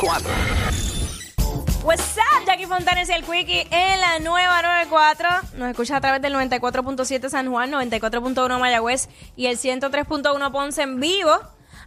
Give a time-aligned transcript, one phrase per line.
[0.00, 1.84] 94.
[1.84, 5.28] What's up, Jackie Fontanes y el Quickie en la nueva 94.
[5.56, 11.00] Nos escucha a través del 94.7 San Juan, 94.1 Mayagüez y el 103.1 Ponce en
[11.00, 11.38] vivo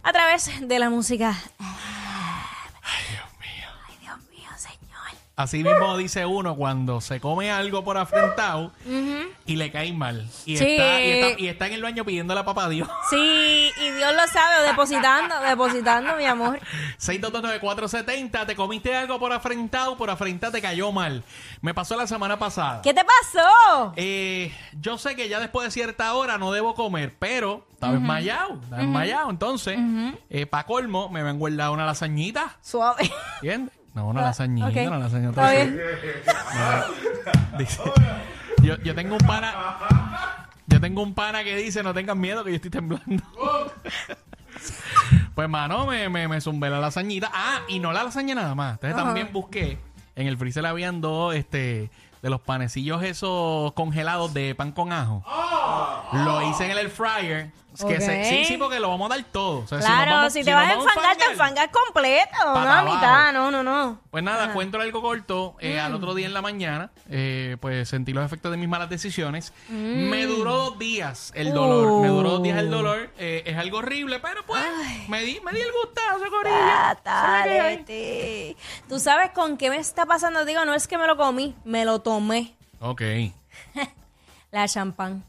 [0.02, 1.34] a través de la música.
[1.58, 3.68] Ay, Dios mío.
[3.88, 5.20] Ay, Dios mío, señor.
[5.36, 8.70] Así mismo dice uno cuando se come algo por afrentado
[9.46, 10.28] y le cae mal.
[10.46, 10.64] Y, Sí.
[10.76, 12.88] está, y, está, y está en el baño pidiéndole a papá Dios.
[13.10, 13.16] Sí,
[13.80, 16.60] y Dios lo sabe, o depositando, depositando, mi amor.
[17.00, 21.24] 6229470, te comiste algo por afrentado, por afrentado te cayó mal.
[21.60, 22.80] Me pasó la semana pasada.
[22.82, 23.92] ¿Qué te pasó?
[23.96, 28.60] Eh, yo sé que ya después de cierta hora no debo comer, pero estaba enmayado,
[28.62, 29.30] estaba enmayado.
[29.30, 29.78] Entonces,
[30.48, 33.10] para colmo, me vengo a una lasañita, Suave.
[33.42, 33.74] ¿entiendes?
[33.94, 34.76] No, una lasañita, ok.
[34.88, 35.28] una lasañita.
[35.30, 35.70] Está sí.
[35.70, 35.80] bien.
[37.58, 37.80] Dice,
[38.62, 40.48] yo, yo tengo un pana.
[40.66, 43.22] Yo tengo un pana que dice: No tengan miedo que yo estoy temblando.
[45.34, 47.30] pues, mano, me, me, me zumbé la lasañita.
[47.32, 48.74] Ah, y no la lasaña nada más.
[48.74, 49.06] Entonces Ajá.
[49.06, 49.78] también busqué.
[50.16, 51.90] En el freezer habían dos este,
[52.22, 55.24] de los panecillos esos congelados de pan con ajo.
[56.24, 57.50] Lo hice en el air fryer.
[57.74, 58.24] Que se- Ok.
[58.28, 59.58] sí, sí, porque lo vamos a dar todo.
[59.64, 61.68] O sea, si nos Claro, vamos- si te nos vas a vamos enfangar, te enfangas
[61.72, 64.00] completo, no a mitad, no, no, no.
[64.12, 65.56] Pues nada, cuento algo corto.
[65.58, 68.88] Eh, Al otro día en la mañana, eh, pues sentí los efectos de mis malas
[68.90, 69.52] decisiones.
[69.68, 72.00] Me duró dos días el dolor.
[72.02, 73.10] Me duró dos días el dolor.
[73.18, 74.62] Eh, es algo horrible, pero pues
[75.08, 76.54] me di, me di el gustazo, corillo.
[76.56, 77.74] Ah, ¿Sabes qué hay?
[77.78, 78.56] Tarete.
[78.88, 80.44] Tú sabes con qué me está pasando.
[80.44, 82.54] Digo, no es que me lo comí, me lo tomé.
[82.78, 83.02] Ok.
[84.52, 85.24] La champán.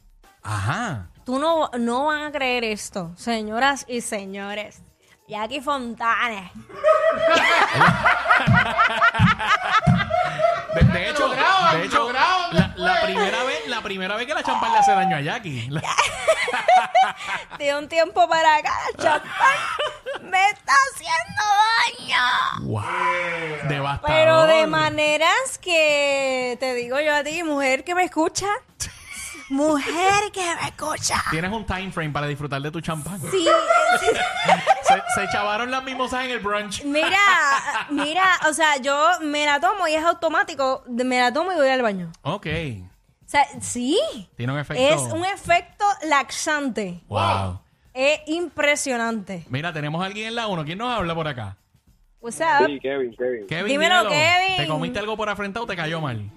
[0.46, 1.08] Ajá.
[1.24, 4.80] Tú no, no van a creer esto, señoras y señores.
[5.28, 6.52] Jackie Fontanes.
[10.74, 14.72] De, de hecho, de hecho la, la primera vez, la primera vez que la champán
[14.72, 15.66] le hace daño a Jackie.
[15.70, 15.82] La-
[17.58, 21.42] De un tiempo para acá, la champán me está haciendo
[22.06, 22.66] daño.
[22.68, 23.68] wow.
[23.68, 24.16] Devastador.
[24.16, 28.46] Pero de maneras que te digo yo a ti, mujer que me escucha.
[29.48, 31.22] Mujer que me escucha.
[31.30, 33.20] Tienes un time frame para disfrutar de tu champán.
[33.30, 33.46] Sí.
[34.82, 36.84] Se, se chavaron las mimosas en el brunch.
[36.84, 37.18] Mira,
[37.90, 41.68] mira, o sea, yo me la tomo y es automático, me la tomo y voy
[41.68, 42.12] al baño.
[42.22, 42.46] Ok.
[42.46, 43.98] O sea, sí.
[44.36, 44.80] Tiene un efecto.
[44.82, 47.00] Es un efecto laxante.
[47.08, 47.60] Wow.
[47.92, 49.44] Es impresionante.
[49.48, 50.64] Mira, tenemos a alguien en la 1.
[50.64, 51.56] ¿Quién nos habla por acá?
[52.20, 52.66] What's up?
[52.66, 53.46] Sí, Kevin, Kevin.
[53.48, 53.66] Kevin.
[53.66, 54.56] Dímelo, Kevin.
[54.56, 56.30] ¿Te comiste algo por afrentado o te cayó mal?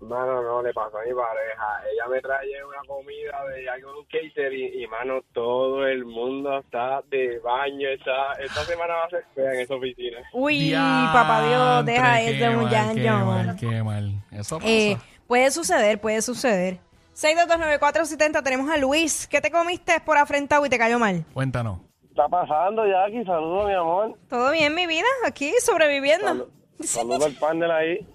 [0.00, 1.82] Mano, no, le pasó a mi pareja.
[1.92, 6.58] Ella me trae una comida de algo de un catering y, mano, todo el mundo
[6.58, 7.88] está de baño.
[7.88, 10.18] Está, esta semana va a ser fea en esa oficina.
[10.32, 12.94] Uy, Diantre, papá Dios, deja qué mal, muchacho.
[12.94, 14.12] Qué mal, qué mal.
[14.32, 14.70] Eso pasa.
[14.70, 14.96] Eh,
[15.26, 16.78] puede suceder, puede suceder.
[17.14, 19.26] 6229470 tenemos a Luis.
[19.26, 21.24] ¿Qué te comiste por afrentado y te cayó mal?
[21.32, 21.78] Cuéntanos.
[22.10, 23.24] está pasando, Jackie?
[23.24, 24.18] Saludos, mi amor.
[24.28, 25.06] ¿Todo bien, mi vida?
[25.26, 26.48] Aquí, sobreviviendo.
[26.80, 28.06] Saludos al panel ahí.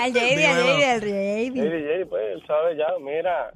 [0.00, 0.64] Al JD, al.
[0.64, 1.52] JD, al JD.
[1.52, 2.86] DJ, pues, él sabe ya.
[3.00, 3.52] Mira,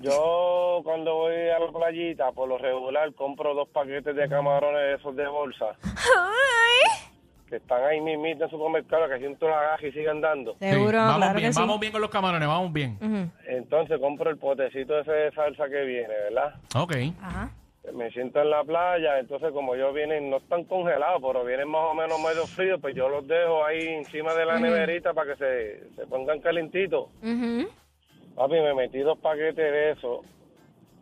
[0.00, 4.94] yo cuando voy a la playita, por lo regular, compro dos paquetes de camarones de
[4.94, 7.00] esos de bolsa, Ay.
[7.48, 10.52] que están ahí mismito en el supermercado, que siento la gaja y siguen dando.
[10.60, 11.60] Sí, Seguro, vamos claro bien, que sí.
[11.60, 12.96] vamos bien con los camarones, vamos bien.
[13.00, 13.30] Ujú.
[13.48, 16.54] Entonces compro el potecito ese de salsa que viene, ¿verdad?
[16.76, 16.94] Ok.
[17.20, 17.50] Ajá.
[17.92, 21.84] Me siento en la playa, entonces como ellos vienen, no están congelados, pero vienen más
[21.84, 25.38] o menos medio fríos, pues yo los dejo ahí encima de la neverita para que
[25.38, 27.08] se, se pongan calentitos.
[27.22, 27.68] Ujú.
[28.34, 30.22] Papi, me metí dos paquetes de eso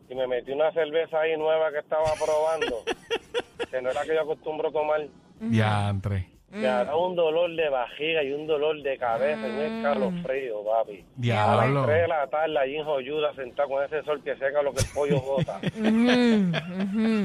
[0.08, 2.82] y me metí una cerveza ahí nueva que estaba probando,
[3.70, 5.06] que no era que yo acostumbro tomar.
[5.40, 6.35] Diantre.
[6.56, 10.92] Me da un dolor de vejiga y un dolor de cabeza y un escalofrío, papi.
[10.92, 11.84] A las Diablo.
[11.86, 14.80] 3 de la tarde allí en Joyuda sentado con ese sol que seca lo que
[14.80, 15.60] el pollo bota.
[15.76, 17.22] Ujú.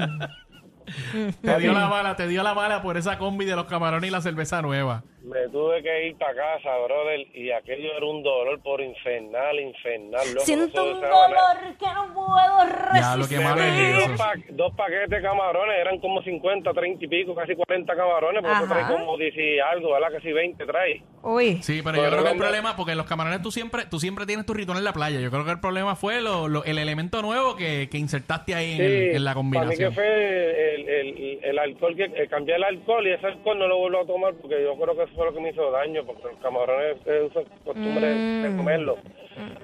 [1.42, 4.12] Te dio la mala, te dio la mala por esa combi de los camarones y
[4.12, 5.02] la cerveza nueva.
[5.22, 10.26] Me tuve que ir para casa, brother, y aquello era un dolor por infernal, infernal.
[10.34, 10.44] loco.
[10.44, 13.40] Siento un dolor que no puedo Ya, lo que resistir.
[13.40, 14.16] malo es Dos, eso.
[14.16, 18.66] pa- dos paquetes de camarones, eran como 50, 30 y pico, casi 40 camarones, porque
[18.74, 20.08] traes como 10 y algo, ¿verdad?
[20.12, 21.02] Casi 20 trae.
[21.22, 21.62] Uy.
[21.62, 24.44] Sí, pero yo creo que el problema, porque los camarones tú siempre, tú siempre tienes
[24.44, 25.20] tu ritual en la playa.
[25.20, 28.72] Yo creo que el problema fue lo- lo- el elemento nuevo que, que insertaste ahí
[28.72, 29.94] en, el- en la para mí que combinación.
[29.94, 33.78] fue el, el, el alcohol, que eh, cambié el alcohol y ese alcohol no lo
[33.78, 36.24] vuelvo a tomar porque yo creo que eso fue lo que me hizo daño, porque
[36.24, 38.98] los camarones eh, usan costumbre de comerlo.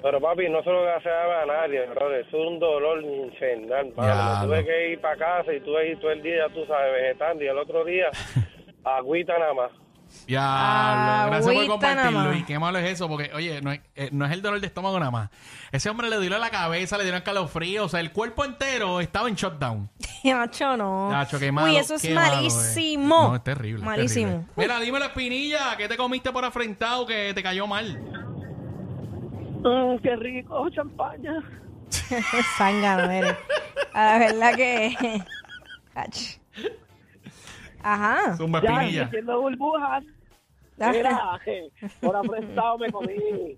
[0.01, 2.25] Pero papi, no se lo deseaba a nadie, brother.
[2.25, 6.21] Es un dolor infernal, tuve que ir para casa y tuve que ir todo el
[6.21, 8.09] día, tú sabes, vegetando y el otro día
[8.83, 9.71] agüita nada más.
[10.27, 12.33] Ya, gracias por compartirlo.
[12.35, 14.67] Y qué malo es eso, porque, oye, no es, eh, no es el dolor de
[14.67, 15.29] estómago nada más.
[15.71, 19.27] Ese hombre le dio la cabeza, le dieron calofrío, o sea, el cuerpo entero estaba
[19.27, 19.89] en shutdown.
[20.23, 21.09] Nacho, no.
[21.09, 22.35] Nacho, qué malo, Uy, eso es malo, eh.
[22.35, 23.27] malísimo.
[23.29, 23.79] No, es terrible.
[23.79, 24.27] es Malísimo.
[24.31, 24.53] terrible.
[24.55, 27.99] Mira, dime la espinilla, ¿qué te comiste por afrentado que te cayó mal?
[29.63, 31.33] Mm, qué rico, champaña.
[32.59, 33.35] Eres.
[33.93, 35.23] A la verdad que.
[37.83, 38.35] Ajá.
[38.37, 39.03] Zumba Ya, espinilla.
[39.05, 40.03] haciendo burbujas.
[40.77, 41.39] Mira,
[42.01, 43.57] por afrentado me comí.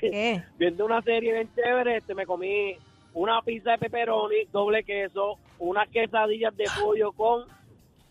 [0.00, 0.42] ¿Qué?
[0.58, 2.76] Viendo una serie bien chévere, este, me comí
[3.12, 7.44] una pizza de pepperoni, doble queso, unas quesadillas de pollo con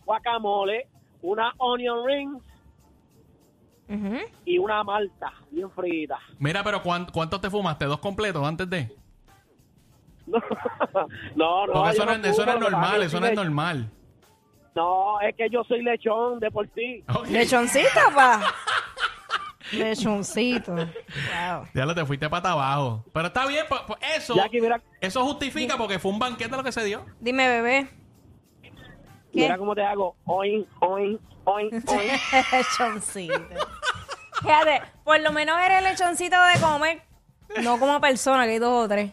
[0.04, 0.86] guacamole,
[1.22, 2.42] una onion rings
[4.44, 6.18] y una malta bien frita.
[6.38, 7.86] Mira, pero ¿cuán- ¿cuántos te fumaste?
[7.86, 8.88] ¿Dos completos antes de?
[10.26, 10.38] No,
[11.34, 11.72] no, no.
[11.72, 13.90] Porque eso yo no, es- eso no es normal, es eso no es normal.
[14.74, 17.04] No, es que yo soy lechón de por sí.
[17.08, 17.26] Ok.
[17.28, 18.40] Lechoncita, pa.
[19.72, 20.74] Lechoncito.
[20.74, 21.68] Wow.
[21.74, 23.04] Ya lo te fuiste para abajo.
[23.12, 26.64] Pero está bien, pues, pues eso, Jackie, mira, eso justifica porque fue un banquete lo
[26.64, 27.04] que se dio.
[27.20, 27.88] Dime, bebé.
[28.62, 29.42] ¿Qué?
[29.42, 30.16] mira cómo te hago.
[30.24, 32.10] Oin, oin, oin, oin.
[32.52, 33.40] lechoncito.
[34.42, 37.02] Fíjate, por lo menos eres lechoncito de comer.
[37.62, 39.12] No como persona, que hay dos o tres.